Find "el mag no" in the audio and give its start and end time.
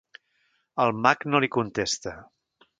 0.85-1.43